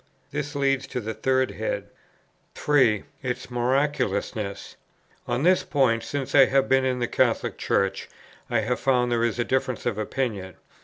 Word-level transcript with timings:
This 0.31 0.55
leads 0.55 0.87
to 0.87 0.99
the 0.99 1.13
third 1.13 1.51
head. 1.51 1.91
3. 2.55 3.03
Its 3.21 3.51
miraculousness. 3.51 4.75
On 5.27 5.43
this 5.43 5.63
point, 5.63 6.01
since 6.01 6.33
I 6.33 6.45
have 6.45 6.67
been 6.67 6.83
in 6.85 6.97
the 6.97 7.07
Catholic 7.07 7.55
Church, 7.59 8.09
I 8.49 8.61
have 8.61 8.79
found 8.79 9.11
there 9.11 9.23
is 9.23 9.37
a 9.37 9.43
difference 9.43 9.85
of 9.85 9.99
opinion. 9.99 10.55